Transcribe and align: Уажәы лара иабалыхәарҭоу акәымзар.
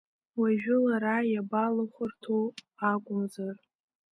Уажәы 0.39 0.75
лара 0.85 1.15
иабалыхәарҭоу 1.33 2.45
акәымзар. 2.89 3.55